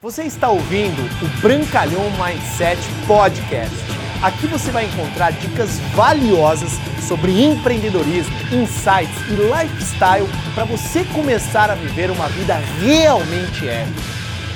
[0.00, 3.74] Você está ouvindo o Brancalhão Mindset Podcast.
[4.22, 6.70] Aqui você vai encontrar dicas valiosas
[7.08, 14.00] sobre empreendedorismo, insights e lifestyle para você começar a viver uma vida realmente épica.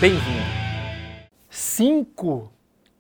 [0.01, 0.47] Bem-vindo!
[1.51, 2.53] Cinco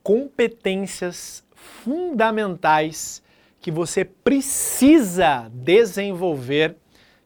[0.03, 3.23] competências fundamentais
[3.61, 6.77] que você precisa desenvolver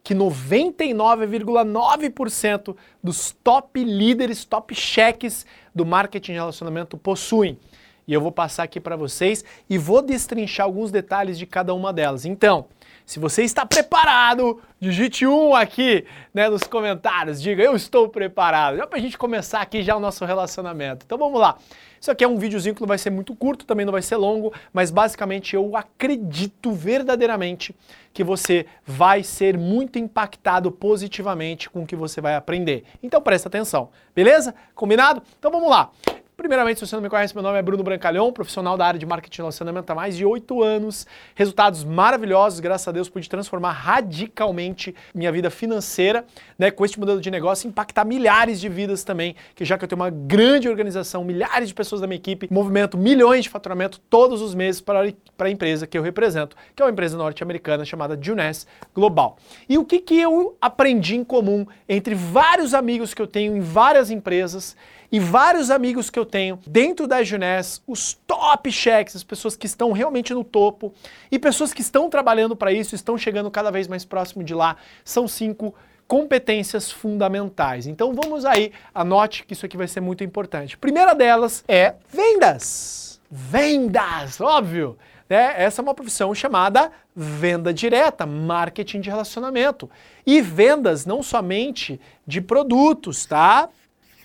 [0.06, 5.44] que 99,9% dos top líderes, top cheques
[5.74, 7.58] do marketing de relacionamento possuem.
[8.06, 11.92] E eu vou passar aqui para vocês e vou destrinchar alguns detalhes de cada uma
[11.92, 12.24] delas.
[12.24, 12.66] Então,
[13.06, 18.86] se você está preparado, digite um aqui né, nos comentários, diga eu estou preparado, já
[18.86, 21.06] para a gente começar aqui já o nosso relacionamento.
[21.06, 21.56] Então vamos lá.
[22.00, 24.16] Isso aqui é um videozinho que não vai ser muito curto, também não vai ser
[24.16, 27.74] longo, mas basicamente eu acredito verdadeiramente
[28.12, 32.84] que você vai ser muito impactado positivamente com o que você vai aprender.
[33.00, 34.52] Então presta atenção, beleza?
[34.74, 35.22] Combinado?
[35.38, 35.92] Então vamos lá.
[36.36, 39.06] Primeiramente, se você não me conhece, meu nome é Bruno Brancalhão, profissional da área de
[39.06, 41.06] marketing e relacionamento há mais de oito anos.
[41.34, 46.26] Resultados maravilhosos, graças a Deus pude transformar radicalmente minha vida financeira,
[46.58, 49.88] né, com este modelo de negócio, impactar milhares de vidas também, que já que eu
[49.88, 54.42] tenho uma grande organização, milhares de pessoas da minha equipe, movimento milhões de faturamento todos
[54.42, 58.18] os meses para, para a empresa que eu represento, que é uma empresa norte-americana chamada
[58.20, 59.38] Juness Global.
[59.66, 63.60] E o que, que eu aprendi em comum entre vários amigos que eu tenho em
[63.60, 64.76] várias empresas
[65.10, 69.66] e vários amigos que eu tenho dentro da Junés, os top cheques, as pessoas que
[69.66, 70.92] estão realmente no topo
[71.30, 74.76] e pessoas que estão trabalhando para isso, estão chegando cada vez mais próximo de lá,
[75.04, 75.74] são cinco
[76.06, 77.86] competências fundamentais.
[77.86, 80.76] Então vamos aí, anote que isso aqui vai ser muito importante.
[80.76, 83.20] Primeira delas é vendas.
[83.30, 84.96] Vendas, óbvio.
[85.28, 85.54] Né?
[85.56, 89.90] Essa é uma profissão chamada venda direta, marketing de relacionamento.
[90.24, 93.68] E vendas não somente de produtos, tá?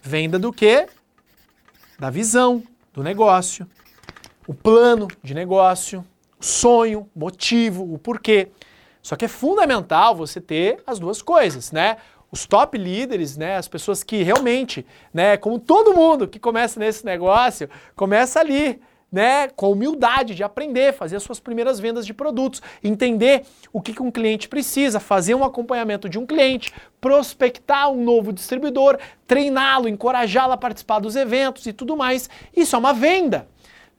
[0.01, 0.87] Venda do quê?
[1.99, 3.67] Da visão do negócio,
[4.47, 6.03] o plano de negócio,
[6.39, 8.49] o sonho, motivo, o porquê.
[9.01, 11.97] Só que é fundamental você ter as duas coisas, né?
[12.31, 17.05] Os top líderes, né, as pessoas que realmente, né, como todo mundo que começa nesse
[17.05, 18.81] negócio, começa ali,
[19.11, 23.93] né, com humildade de aprender, fazer as suas primeiras vendas de produtos, entender o que,
[23.93, 29.89] que um cliente precisa, fazer um acompanhamento de um cliente, prospectar um novo distribuidor, treiná-lo,
[29.89, 32.29] encorajá-lo a participar dos eventos e tudo mais.
[32.55, 33.47] Isso é uma venda.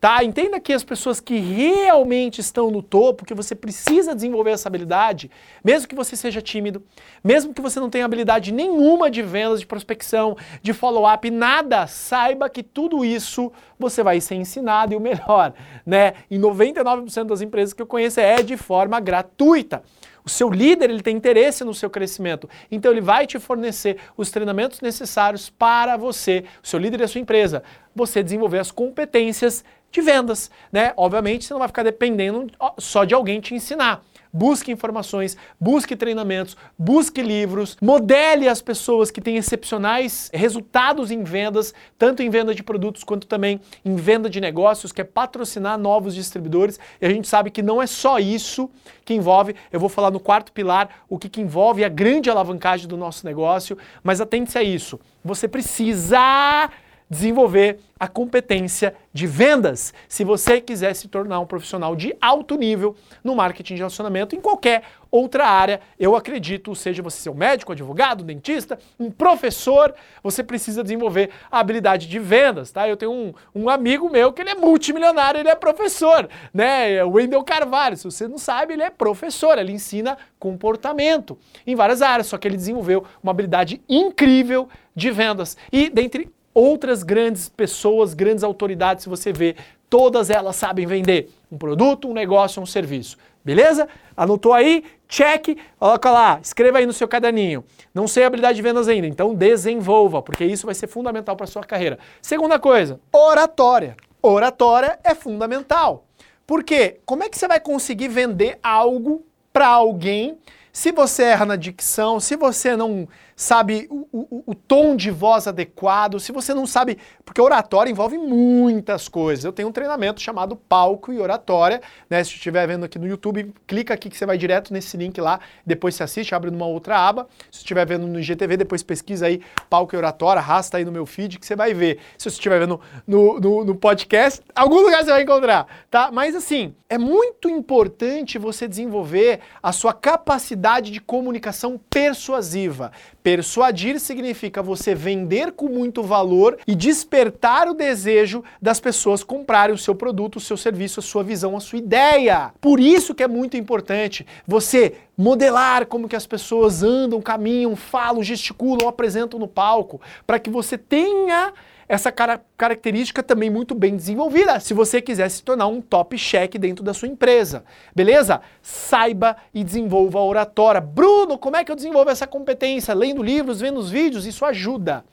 [0.02, 0.24] Tá?
[0.24, 5.30] Entenda que as pessoas que realmente estão no topo, que você precisa desenvolver essa habilidade,
[5.62, 6.82] mesmo que você seja tímido,
[7.22, 12.50] mesmo que você não tenha habilidade nenhuma de vendas, de prospecção, de follow-up, nada, saiba
[12.50, 15.54] que tudo isso você vai ser ensinado e o melhor,
[15.86, 16.14] né?
[16.28, 19.84] Em 99% das empresas que eu conheço é de forma gratuita.
[20.24, 24.32] O seu líder ele tem interesse no seu crescimento, então ele vai te fornecer os
[24.32, 27.62] treinamentos necessários para você, o seu líder e a sua empresa,
[27.94, 30.92] você desenvolver as competências de vendas, né?
[30.96, 34.02] Obviamente você não vai ficar dependendo só de alguém te ensinar.
[34.34, 41.74] Busque informações, busque treinamentos, busque livros, modele as pessoas que têm excepcionais resultados em vendas,
[41.98, 46.14] tanto em venda de produtos quanto também em venda de negócios, que é patrocinar novos
[46.14, 46.80] distribuidores.
[46.98, 48.70] E a gente sabe que não é só isso
[49.04, 52.88] que envolve, eu vou falar no quarto pilar, o que, que envolve a grande alavancagem
[52.88, 54.98] do nosso negócio, mas atente-se a isso.
[55.22, 56.70] Você precisa
[57.12, 62.96] desenvolver a competência de vendas, se você quiser se tornar um profissional de alto nível
[63.22, 65.78] no marketing de relacionamento em qualquer outra área.
[66.00, 71.60] Eu acredito, seja você ser um médico, advogado, dentista, um professor, você precisa desenvolver a
[71.60, 72.88] habilidade de vendas, tá?
[72.88, 77.04] Eu tenho um, um amigo meu que ele é multimilionário, ele é professor, né?
[77.04, 82.00] O Wendel Carvalho, se você não sabe, ele é professor, ele ensina comportamento em várias
[82.00, 85.58] áreas, só que ele desenvolveu uma habilidade incrível de vendas.
[85.70, 89.56] E dentre outras grandes pessoas, grandes autoridades, se você vê,
[89.88, 93.16] todas elas sabem vender um produto, um negócio, um serviço.
[93.44, 93.88] Beleza?
[94.16, 94.84] Anotou aí?
[95.08, 97.64] Check, coloca lá, escreva aí no seu caderninho.
[97.92, 101.62] Não sei habilidade de vendas ainda, então desenvolva, porque isso vai ser fundamental para sua
[101.62, 101.98] carreira.
[102.20, 103.96] Segunda coisa, oratória.
[104.22, 106.06] Oratória é fundamental.
[106.46, 107.00] Por quê?
[107.04, 110.38] Como é que você vai conseguir vender algo para alguém
[110.72, 115.46] se você erra na dicção, se você não sabe o, o, o, tom de voz
[115.46, 116.96] adequado, se você não sabe.
[117.24, 119.44] Porque oratória envolve muitas coisas.
[119.44, 121.82] Eu tenho um treinamento chamado Palco e Oratória.
[122.08, 122.24] Né?
[122.24, 125.40] Se estiver vendo aqui no YouTube, clica aqui que você vai direto nesse link lá,
[125.66, 127.28] depois se assiste, abre numa outra aba.
[127.50, 131.04] Se estiver vendo no IGTV, depois pesquisa aí Palco e Oratória, arrasta aí no meu
[131.04, 131.98] feed que você vai ver.
[132.16, 136.10] Se você estiver vendo no, no, no podcast, algum lugar você vai encontrar, tá?
[136.10, 142.92] Mas assim, é muito importante você desenvolver a sua capacidade de comunicação persuasiva
[143.22, 149.78] Persuadir significa você vender com muito valor e despertar o desejo das pessoas comprarem o
[149.78, 152.52] seu produto, o seu serviço, a sua visão, a sua ideia.
[152.60, 158.24] Por isso que é muito importante você modelar como que as pessoas andam, caminham, falam,
[158.24, 161.52] gesticulam, apresentam no palco, para que você tenha
[161.88, 166.56] essa cara característica também muito bem desenvolvida, se você quiser se tornar um top check
[166.58, 167.64] dentro da sua empresa.
[167.94, 168.40] Beleza?
[168.60, 170.80] Saiba e desenvolva a oratória.
[170.80, 172.94] Bruno, como é que eu desenvolvo essa competência?
[172.94, 175.04] Lendo livros, vendo os vídeos, isso ajuda.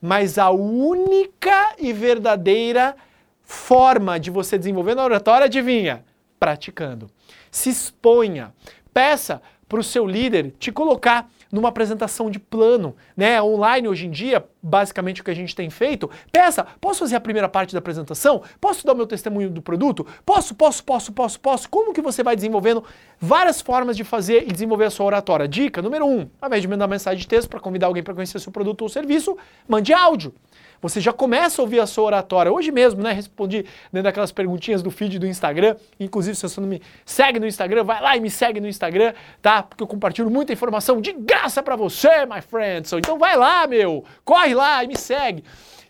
[0.00, 2.96] Mas a única e verdadeira
[3.42, 6.04] forma de você desenvolver a oratória, adivinha?
[6.38, 7.10] Praticando.
[7.50, 8.52] Se exponha.
[8.92, 13.42] Peça para o seu líder te colocar numa apresentação de plano, né?
[13.42, 16.08] Online hoje em dia, basicamente o que a gente tem feito.
[16.30, 18.42] Peça, posso fazer a primeira parte da apresentação?
[18.60, 20.06] Posso dar o meu testemunho do produto?
[20.24, 21.68] Posso, posso, posso, posso, posso.
[21.70, 22.84] Como que você vai desenvolvendo
[23.18, 25.48] várias formas de fazer e desenvolver a sua oratória?
[25.48, 28.38] Dica número um, ao invés de mandar mensagem de texto para convidar alguém para conhecer
[28.38, 29.34] seu produto ou serviço,
[29.66, 30.34] mande áudio.
[30.80, 32.52] Você já começa a ouvir a sua oratória.
[32.52, 33.12] Hoje mesmo, né?
[33.12, 35.76] Respondi dentro daquelas perguntinhas do feed do Instagram.
[35.98, 39.12] Inclusive, se você não me segue no Instagram, vai lá e me segue no Instagram,
[39.40, 39.62] tá?
[39.62, 42.88] Porque eu compartilho muita informação de graça para você, my friend.
[42.88, 44.04] So, então vai lá, meu.
[44.24, 45.42] Corre lá e me segue.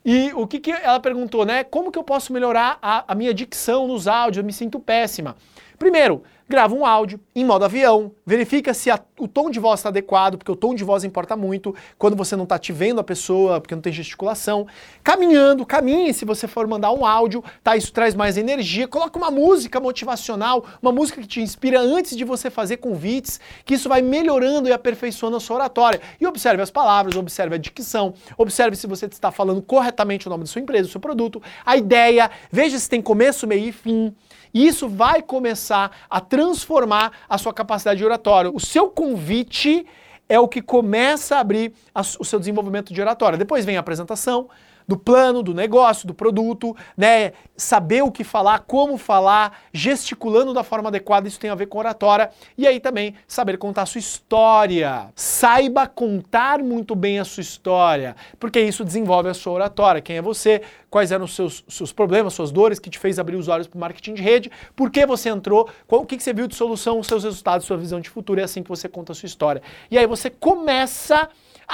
[0.05, 1.65] E o que, que ela perguntou, né?
[1.65, 4.38] Como que eu posso melhorar a, a minha dicção nos áudios?
[4.38, 5.35] Eu me sinto péssima.
[5.78, 9.88] Primeiro, grava um áudio em modo avião, verifica se a, o tom de voz está
[9.88, 13.05] adequado, porque o tom de voz importa muito quando você não está te vendo a
[13.05, 14.67] pessoa, porque não tem gesticulação.
[15.02, 17.76] Caminhando, caminhe se você for mandar um áudio, tá?
[17.76, 18.87] Isso traz mais energia.
[18.87, 23.75] Coloca uma música motivacional, uma música que te inspira antes de você fazer convites, que
[23.75, 26.00] isso vai melhorando e aperfeiçoando a sua oratória.
[26.20, 30.44] E observe as palavras, observe a dicção, observe se você está falando corretamente o nome
[30.44, 34.14] da sua empresa, do seu produto, a ideia, veja se tem começo, meio e fim.
[34.52, 38.52] E isso vai começar a transformar a sua capacidade de oratório.
[38.54, 39.87] O seu convite
[40.28, 43.38] é o que começa a abrir a, o seu desenvolvimento de oratória.
[43.38, 44.48] Depois vem a apresentação,
[44.87, 47.33] do plano, do negócio, do produto, né?
[47.56, 51.79] Saber o que falar, como falar, gesticulando da forma adequada, isso tem a ver com
[51.79, 52.31] oratória.
[52.56, 55.09] E aí também saber contar a sua história.
[55.15, 60.00] Saiba contar muito bem a sua história, porque isso desenvolve a sua oratória.
[60.00, 60.62] Quem é você?
[60.88, 63.77] Quais eram os seus, seus problemas, suas dores que te fez abrir os olhos para
[63.77, 64.50] o marketing de rede?
[64.75, 65.69] Por que você entrou?
[65.87, 68.41] Qual, o que, que você viu de solução, os seus resultados, sua visão de futuro?
[68.41, 69.62] É assim que você conta a sua história.
[69.91, 71.29] E aí você começa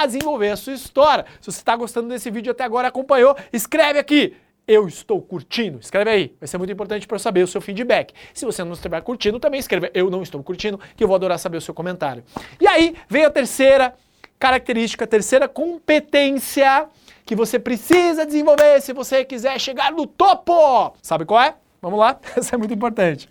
[0.07, 1.27] desenvolver a sua história.
[1.41, 4.35] Se você está gostando desse vídeo até agora, acompanhou, escreve aqui.
[4.67, 5.79] Eu estou curtindo.
[5.81, 6.37] Escreve aí.
[6.39, 8.15] Vai ser muito importante para eu saber o seu feedback.
[8.33, 9.91] Se você não estiver curtindo, também escreva.
[9.93, 12.23] Eu não estou curtindo, que eu vou adorar saber o seu comentário.
[12.61, 13.95] E aí vem a terceira
[14.39, 16.87] característica, a terceira competência
[17.25, 20.97] que você precisa desenvolver se você quiser chegar no topo.
[21.03, 21.55] Sabe qual é?
[21.81, 22.19] Vamos lá?
[22.37, 23.29] Essa é muito importante.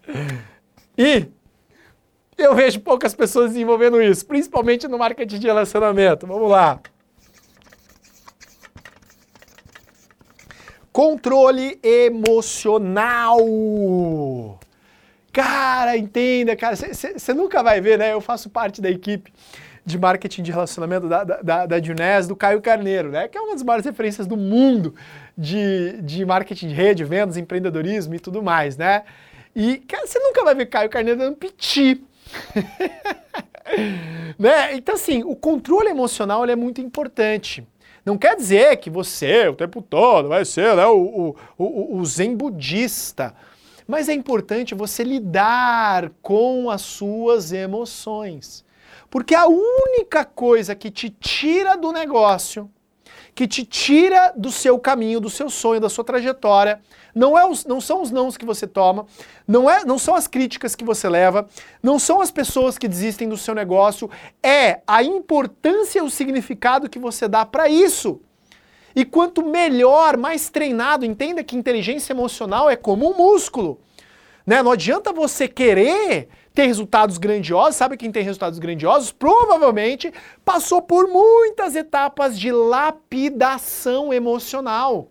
[0.97, 1.27] E
[2.43, 6.25] eu vejo poucas pessoas desenvolvendo isso, principalmente no marketing de relacionamento.
[6.27, 6.79] Vamos lá.
[10.91, 13.39] Controle emocional.
[15.31, 18.11] Cara, entenda, cara, você nunca vai ver, né?
[18.11, 19.31] Eu faço parte da equipe
[19.85, 23.27] de marketing de relacionamento da, da, da Junés, do Caio Carneiro, né?
[23.27, 24.93] Que é uma das maiores referências do mundo
[25.37, 29.03] de, de marketing de rede, vendas, empreendedorismo e tudo mais, né?
[29.55, 32.03] E você nunca vai ver Caio Carneiro dando piti
[34.37, 34.75] né?
[34.75, 37.65] Então, assim, o controle emocional é muito importante.
[38.05, 42.05] Não quer dizer que você, o tempo todo, vai ser né, o, o, o, o
[42.05, 43.35] zen budista.
[43.87, 48.65] Mas é importante você lidar com as suas emoções.
[49.09, 52.69] Porque a única coisa que te tira do negócio,
[53.33, 56.81] que te tira do seu caminho, do seu sonho, da sua trajetória,
[57.13, 59.05] não, é os, não são os nãos que você toma,
[59.47, 61.47] não, é, não são as críticas que você leva,
[61.81, 64.09] não são as pessoas que desistem do seu negócio,
[64.41, 68.21] é a importância e o significado que você dá para isso.
[68.95, 73.79] E quanto melhor, mais treinado, entenda que inteligência emocional é como um músculo.
[74.45, 74.61] Né?
[74.61, 79.11] Não adianta você querer ter resultados grandiosos, sabe quem tem resultados grandiosos?
[79.11, 85.07] Provavelmente passou por muitas etapas de lapidação emocional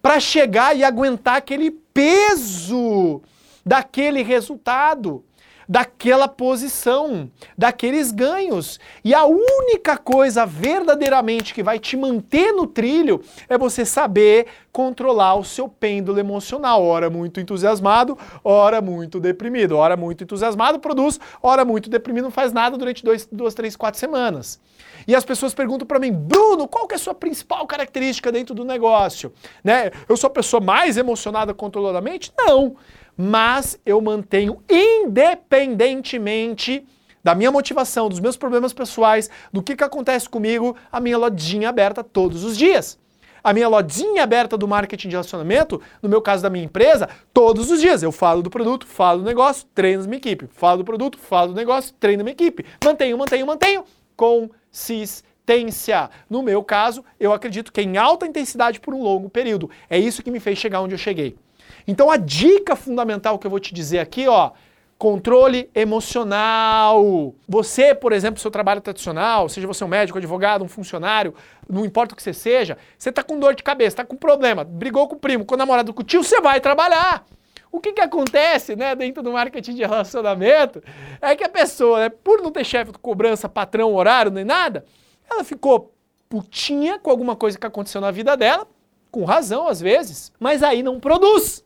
[0.00, 3.22] para chegar e aguentar aquele peso
[3.64, 5.24] daquele resultado,
[5.72, 8.78] daquela posição, daqueles ganhos.
[9.02, 15.34] E a única coisa verdadeiramente que vai te manter no trilho é você saber controlar
[15.36, 16.84] o seu pêndulo emocional.
[16.84, 19.78] Ora muito entusiasmado, ora muito deprimido.
[19.78, 23.98] Ora muito entusiasmado produz, ora muito deprimido não faz nada durante dois, duas, três, quatro
[23.98, 24.60] semanas.
[25.08, 28.54] E as pessoas perguntam para mim, Bruno, qual que é a sua principal característica dentro
[28.54, 29.32] do negócio?
[29.64, 29.90] Né?
[30.06, 32.30] Eu sou a pessoa mais emocionada controladamente?
[32.36, 32.76] Não.
[33.16, 36.84] Mas eu mantenho independentemente
[37.22, 41.68] da minha motivação, dos meus problemas pessoais, do que, que acontece comigo, a minha lojinha
[41.68, 42.98] aberta todos os dias.
[43.44, 47.70] A minha lojinha aberta do marketing de relacionamento, no meu caso da minha empresa, todos
[47.70, 48.02] os dias.
[48.02, 50.48] Eu falo do produto, falo do negócio, treino minha equipe.
[50.52, 52.64] Falo do produto, falo do negócio, treino minha equipe.
[52.84, 53.84] Mantenho, mantenho, mantenho.
[54.16, 56.08] Consistência.
[56.30, 59.68] No meu caso, eu acredito que é em alta intensidade por um longo período.
[59.90, 61.36] É isso que me fez chegar onde eu cheguei.
[61.86, 64.52] Então a dica fundamental que eu vou te dizer aqui, ó,
[65.02, 67.34] Controle emocional.
[67.48, 71.34] Você, por exemplo, seu trabalho tradicional, seja você um médico, advogado, um funcionário,
[71.68, 74.62] não importa o que você seja, você está com dor de cabeça, está com problema,
[74.62, 77.26] brigou com o primo, com o namorado, com o tio, você vai trabalhar.
[77.72, 80.80] O que, que acontece né, dentro do marketing de relacionamento
[81.20, 84.84] é que a pessoa, né, por não ter chefe de cobrança, patrão, horário, nem nada,
[85.28, 85.92] ela ficou
[86.28, 88.68] putinha com alguma coisa que aconteceu na vida dela,
[89.10, 91.64] com razão às vezes, mas aí não produz.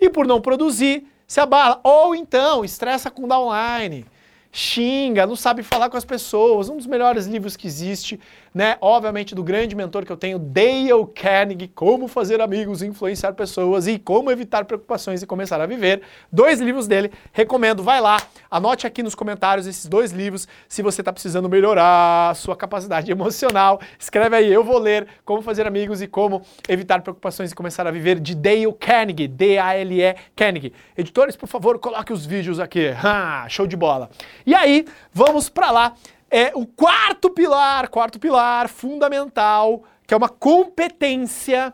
[0.00, 1.80] E por não produzir, se abala.
[1.82, 4.06] Ou então, estressa com downline,
[4.52, 6.68] xinga, não sabe falar com as pessoas.
[6.68, 8.20] Um dos melhores livros que existe
[8.56, 8.78] né?
[8.80, 13.98] Obviamente do grande mentor que eu tenho, Dale Carnegie, Como Fazer Amigos, Influenciar Pessoas e
[13.98, 16.00] Como Evitar Preocupações e Começar a Viver.
[16.32, 18.16] Dois livros dele, recomendo, vai lá,
[18.50, 23.10] anote aqui nos comentários esses dois livros se você está precisando melhorar a sua capacidade
[23.12, 23.78] emocional.
[23.98, 27.90] Escreve aí, eu vou ler Como Fazer Amigos e Como Evitar Preocupações e Começar a
[27.90, 30.72] Viver, de Dale Carnegie, D-A-L-E Carnegie.
[30.96, 32.86] Editores, por favor, coloque os vídeos aqui.
[33.18, 34.10] Ah, show de bola.
[34.44, 35.94] E aí, vamos para lá
[36.30, 41.72] é o quarto pilar, quarto pilar fundamental, que é uma competência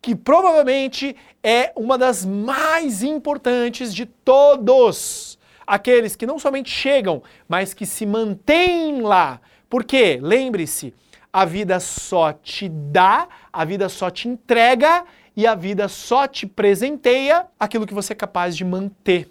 [0.00, 7.74] que provavelmente é uma das mais importantes de todos aqueles que não somente chegam, mas
[7.74, 9.40] que se mantêm lá.
[9.68, 10.94] Porque, lembre-se,
[11.32, 15.04] a vida só te dá, a vida só te entrega
[15.36, 19.28] e a vida só te presenteia aquilo que você é capaz de manter.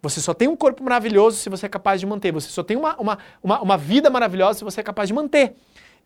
[0.00, 2.32] Você só tem um corpo maravilhoso se você é capaz de manter.
[2.32, 5.54] Você só tem uma, uma, uma, uma, vida maravilhosa se você é capaz de manter.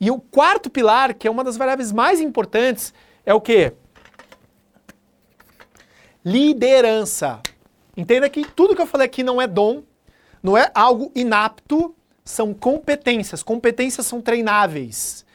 [0.01, 2.95] E o quarto pilar, que é uma das variáveis mais importantes,
[3.25, 3.75] é o quê?
[6.25, 7.41] Liderança.
[7.97, 9.83] Entenda que tudo que eu falei aqui não é dom,
[10.43, 11.95] não é algo inapto,
[12.25, 13.43] são competências.
[13.43, 15.27] Competências são treináveis.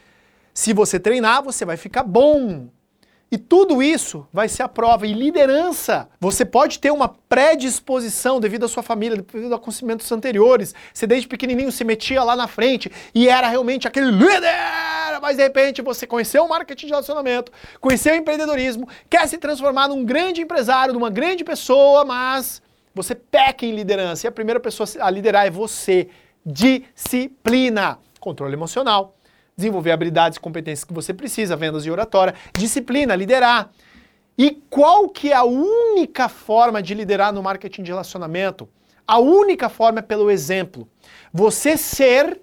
[0.53, 2.67] Se você treinar, você vai ficar bom.
[3.29, 5.05] E tudo isso vai ser a prova.
[5.05, 10.73] E liderança, você pode ter uma predisposição devido à sua família, devido a acontecimentos anteriores.
[10.93, 14.53] Você desde pequenininho se metia lá na frente e era realmente aquele líder.
[15.21, 19.89] Mas de repente você conheceu o marketing de relacionamento, conheceu o empreendedorismo, quer se transformar
[19.89, 22.61] num grande empresário, numa grande pessoa, mas
[22.95, 24.25] você peca em liderança.
[24.25, 26.07] E a primeira pessoa a liderar é você.
[26.45, 29.16] Disciplina, controle emocional
[29.57, 33.71] desenvolver habilidades e competências que você precisa, vendas e oratória, disciplina, liderar.
[34.37, 38.69] E qual que é a única forma de liderar no marketing de relacionamento?
[39.07, 40.87] A única forma é pelo exemplo.
[41.33, 42.39] Você ser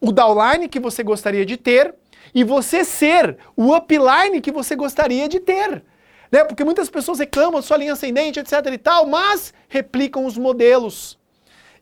[0.00, 1.94] o downline que você gostaria de ter
[2.34, 5.84] e você ser o upline que você gostaria de ter.
[6.30, 6.42] Né?
[6.42, 11.16] Porque muitas pessoas reclamam sua linha ascendente, etc e tal, mas replicam os modelos.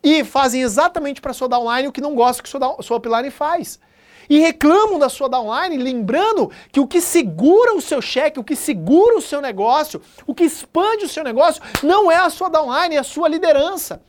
[0.04, 3.80] E fazem exatamente para sua downline o que não gosta que sua, sua upline faz
[4.28, 8.56] e reclamam da sua downline, lembrando que o que segura o seu cheque, o que
[8.56, 12.96] segura o seu negócio, o que expande o seu negócio, não é a sua downline,
[12.96, 14.02] é a sua liderança.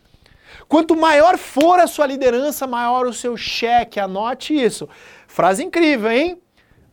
[0.68, 3.98] Quanto maior for a sua liderança, maior o seu cheque.
[3.98, 4.88] Anote isso.
[5.26, 6.40] Frase incrível, hein?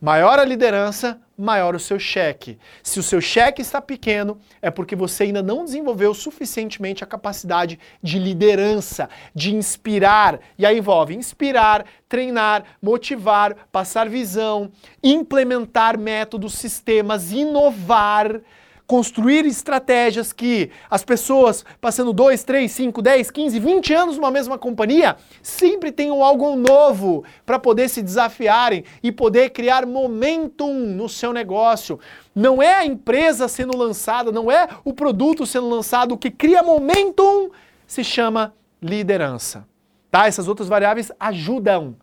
[0.05, 2.59] Maior a liderança, maior o seu cheque.
[2.83, 7.79] Se o seu cheque está pequeno, é porque você ainda não desenvolveu suficientemente a capacidade
[8.03, 10.39] de liderança, de inspirar.
[10.59, 14.71] E aí envolve inspirar, treinar, motivar, passar visão,
[15.01, 18.41] implementar métodos, sistemas, inovar
[18.87, 24.57] construir estratégias que as pessoas passando 2, 3, 5, 10, 15, 20 anos numa mesma
[24.57, 31.33] companhia sempre tenham algo novo para poder se desafiarem e poder criar momentum no seu
[31.33, 31.99] negócio.
[32.33, 36.61] Não é a empresa sendo lançada, não é o produto sendo lançado, o que cria
[36.61, 37.49] momentum
[37.87, 39.67] se chama liderança.
[40.11, 40.27] Tá?
[40.27, 41.95] Essas outras variáveis ajudam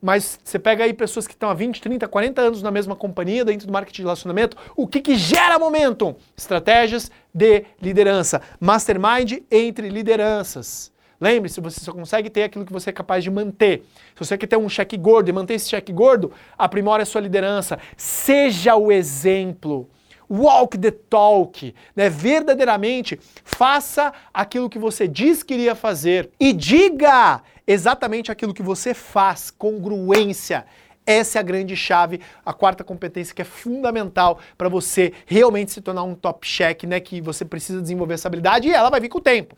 [0.00, 3.44] mas você pega aí pessoas que estão há 20, 30, 40 anos na mesma companhia,
[3.44, 6.14] dentro do marketing de relacionamento, o que, que gera momentum?
[6.36, 8.40] Estratégias de liderança.
[8.60, 10.92] Mastermind entre lideranças.
[11.20, 13.84] Lembre-se, você só consegue ter aquilo que você é capaz de manter.
[14.14, 17.20] Se você quer ter um cheque gordo e manter esse cheque gordo, aprimore a sua
[17.20, 17.78] liderança.
[17.96, 19.90] Seja o exemplo.
[20.30, 22.10] Walk the talk, né?
[22.10, 28.92] Verdadeiramente faça aquilo que você diz que iria fazer e diga exatamente aquilo que você
[28.94, 30.66] faz, congruência.
[31.06, 35.80] Essa é a grande chave, a quarta competência que é fundamental para você realmente se
[35.80, 37.00] tornar um top check, né?
[37.00, 39.56] Que você precisa desenvolver essa habilidade e ela vai vir com o tempo.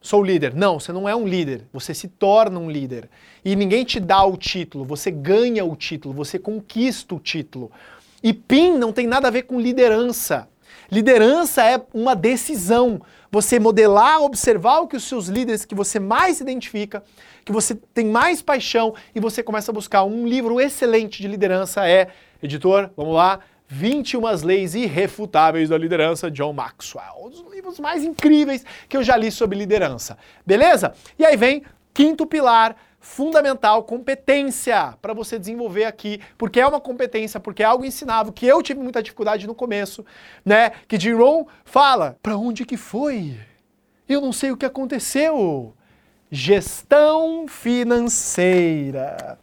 [0.00, 0.54] sou líder.
[0.54, 3.10] Não, você não é um líder, você se torna um líder.
[3.44, 7.70] E ninguém te dá o título, você ganha o título, você conquista o título.
[8.26, 10.48] E PIN não tem nada a ver com liderança.
[10.90, 13.00] Liderança é uma decisão.
[13.30, 17.04] Você modelar, observar o que os seus líderes que você mais identifica,
[17.44, 20.02] que você tem mais paixão e você começa a buscar.
[20.02, 22.08] Um livro excelente de liderança é,
[22.42, 27.26] editor, vamos lá, 21 Leis Irrefutáveis da Liderança, John Maxwell.
[27.26, 30.18] Um dos livros mais incríveis que eu já li sobre liderança.
[30.44, 30.94] Beleza?
[31.16, 31.62] E aí vem
[31.94, 32.74] quinto pilar,
[33.06, 38.44] fundamental, competência para você desenvolver aqui, porque é uma competência, porque é algo ensinável, que
[38.44, 40.04] eu tive muita dificuldade no começo,
[40.44, 40.70] né?
[40.88, 43.38] Que Rohn fala, para onde que foi?
[44.08, 45.72] Eu não sei o que aconteceu.
[46.30, 49.38] Gestão financeira.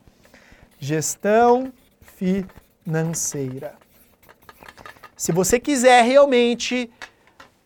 [0.78, 3.76] Gestão financeira.
[5.16, 6.92] Se você quiser realmente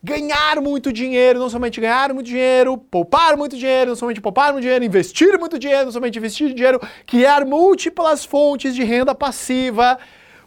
[0.02, 4.62] ganhar muito dinheiro, não somente ganhar muito dinheiro, poupar muito dinheiro, não somente poupar muito
[4.62, 9.98] dinheiro, investir muito dinheiro, não somente investir dinheiro, criar múltiplas fontes de renda passiva,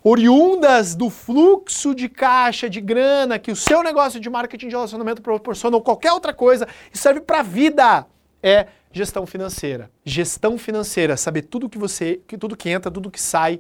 [0.03, 5.21] oriundas do fluxo de caixa, de grana que o seu negócio de marketing de relacionamento
[5.21, 8.05] proporciona ou qualquer outra coisa, isso serve para a vida.
[8.41, 9.91] É gestão financeira.
[10.03, 13.59] Gestão financeira, saber tudo que você, tudo que entra, tudo que sai,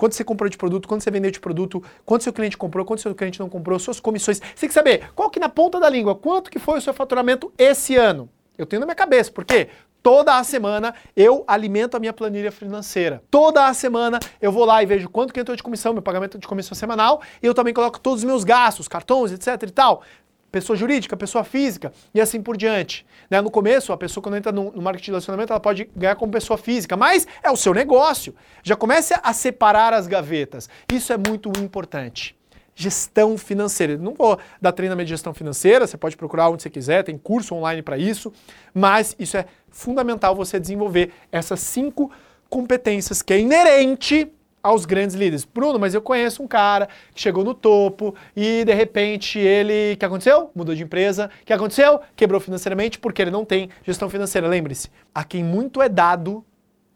[0.00, 3.02] quanto você comprou de produto, quanto você vendeu de produto, quanto seu cliente comprou, quanto
[3.02, 4.38] seu cliente não comprou, suas comissões.
[4.38, 6.94] Você tem que saber qual que na ponta da língua, quanto que foi o seu
[6.94, 8.26] faturamento esse ano.
[8.56, 9.68] Eu tenho na minha cabeça, por quê?
[10.02, 13.22] Toda a semana eu alimento a minha planilha financeira.
[13.30, 16.38] Toda a semana eu vou lá e vejo quanto que entrou de comissão, meu pagamento
[16.38, 20.02] de comissão semanal, e eu também coloco todos os meus gastos, cartões, etc e tal
[20.50, 23.06] pessoa jurídica, pessoa física e assim por diante.
[23.30, 23.40] Né?
[23.40, 26.32] No começo, a pessoa quando entra no, no marketing de relacionamento, ela pode ganhar como
[26.32, 28.34] pessoa física, mas é o seu negócio.
[28.62, 30.68] Já comece a separar as gavetas.
[30.92, 32.36] Isso é muito importante.
[32.74, 33.96] Gestão financeira.
[33.96, 37.54] Não vou dar treinamento de gestão financeira, você pode procurar onde você quiser, tem curso
[37.54, 38.32] online para isso,
[38.72, 42.10] mas isso é fundamental você desenvolver essas cinco
[42.48, 45.44] competências que é inerente aos grandes líderes.
[45.44, 49.94] Bruno, mas eu conheço um cara que chegou no topo e de repente ele.
[49.94, 50.50] O que aconteceu?
[50.54, 51.30] Mudou de empresa.
[51.42, 52.00] O que aconteceu?
[52.14, 54.48] Quebrou financeiramente porque ele não tem gestão financeira.
[54.48, 56.44] Lembre-se: a quem muito é dado,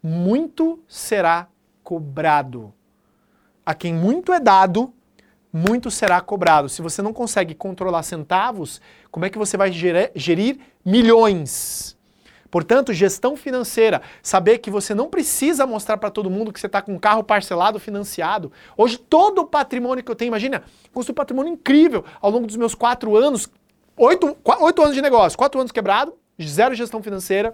[0.01, 1.47] muito será
[1.83, 2.73] cobrado.
[3.65, 4.93] A quem muito é dado,
[5.51, 6.69] muito será cobrado.
[6.69, 11.97] Se você não consegue controlar centavos, como é que você vai gerir milhões?
[12.55, 16.81] Portanto, gestão financeira, saber que você não precisa mostrar para todo mundo que você está
[16.81, 18.49] com um carro parcelado, financiado.
[18.77, 20.63] Hoje, todo o patrimônio que eu tenho, imagina,
[20.93, 23.49] construí um patrimônio incrível ao longo dos meus quatro anos,
[23.97, 27.53] oito, oito anos de negócio, quatro anos quebrado, zero gestão financeira,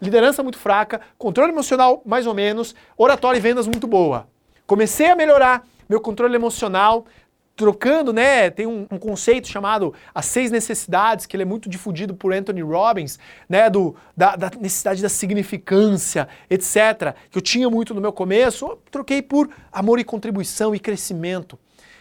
[0.00, 4.28] liderança muito fraca, controle emocional mais ou menos, oratório e vendas muito boa.
[4.64, 7.04] Comecei a melhorar meu controle emocional,
[7.56, 8.50] trocando, né?
[8.50, 12.60] Tem um, um, conceito chamado as seis necessidades, que ele é muito difundido por Anthony
[12.60, 13.70] Robbins, né?
[13.70, 17.14] Do, da, da, necessidade da significância, etc.
[17.30, 21.58] Que eu tinha muito no meu começo, troquei por amor e contribuição e crescimento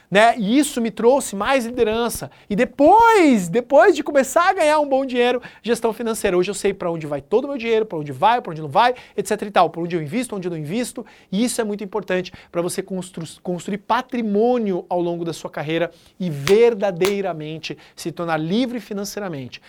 [0.10, 0.36] né?
[0.38, 2.30] E isso me trouxe mais liderança.
[2.50, 6.38] E depois, depois de começar a ganhar um bom dinheiro, gestão financeira.
[6.38, 8.62] Hoje eu sei para onde vai todo o meu dinheiro, para onde vai, para onde
[8.62, 11.06] não vai, etc e tal, para onde eu invisto, onde eu não invisto.
[11.32, 15.92] E isso é muito importante para você constru construir patrimônio ao longo da sua carreira
[16.20, 19.62] e verdadeiramente se tornar livre financeiramente.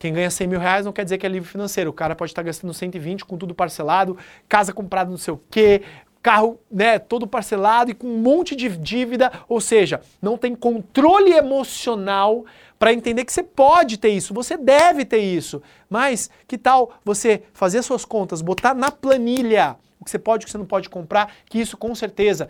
[0.00, 1.90] Quem ganha 100 mil reais não quer dizer que é livre financeiro.
[1.90, 4.16] O cara pode estar gastando 120 com tudo parcelado,
[4.48, 5.82] casa comprada não sei o quê,
[6.22, 11.32] carro né, todo parcelado e com um monte de dívida, ou seja, não tem controle
[11.32, 12.44] emocional
[12.78, 15.62] para entender que você pode ter isso, você deve ter isso.
[15.88, 20.44] Mas que tal você fazer suas contas, botar na planilha o que você pode e
[20.44, 22.48] o que você não pode comprar, que isso com certeza.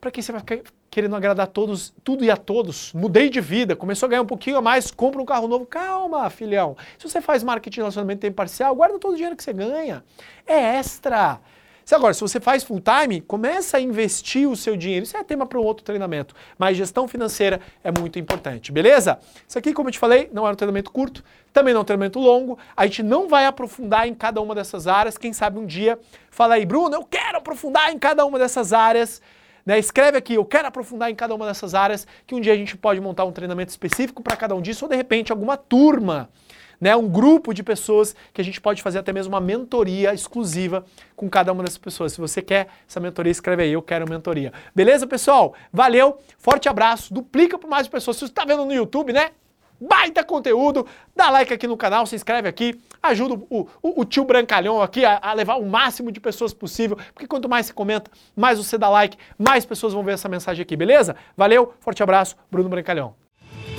[0.00, 2.92] Para que você vai ficar querendo agradar todos, tudo e a todos?
[2.94, 5.66] Mudei de vida, começou a ganhar um pouquinho a mais, compra um carro novo.
[5.66, 6.76] Calma, filhão.
[6.98, 10.02] Se você faz marketing de relacionamento tempo parcial, guarda todo o dinheiro que você ganha.
[10.46, 11.40] É extra.
[11.88, 15.04] Se agora, se você faz full time, começa a investir o seu dinheiro.
[15.04, 19.18] Isso é tema para um outro treinamento, mas gestão financeira é muito importante, beleza?
[19.48, 21.86] Isso aqui, como eu te falei, não é um treinamento curto, também não é um
[21.86, 22.58] treinamento longo.
[22.76, 25.16] A gente não vai aprofundar em cada uma dessas áreas.
[25.16, 25.98] Quem sabe um dia
[26.30, 29.22] fala aí, Bruno, eu quero aprofundar em cada uma dessas áreas.
[29.64, 32.56] Né, escreve aqui, eu quero aprofundar em cada uma dessas áreas, que um dia a
[32.56, 36.28] gente pode montar um treinamento específico para cada um disso, ou de repente alguma turma
[36.80, 40.84] né, um grupo de pessoas que a gente pode fazer até mesmo uma mentoria exclusiva
[41.16, 42.12] com cada uma dessas pessoas.
[42.12, 44.52] Se você quer essa mentoria, escreve aí, eu quero mentoria.
[44.74, 45.54] Beleza, pessoal?
[45.72, 48.16] Valeu, forte abraço, duplica para mais pessoas.
[48.16, 49.30] Se você está vendo no YouTube, né?
[49.80, 54.24] Baita conteúdo, dá like aqui no canal, se inscreve aqui, ajuda o, o, o tio
[54.24, 58.10] Brancalhão aqui a, a, levar o máximo de pessoas possível, porque quanto mais você comenta,
[58.34, 61.14] mais você dá like, mais pessoas vão ver essa mensagem aqui, beleza?
[61.36, 63.27] Valeu, forte abraço, Bruno Brancalhão.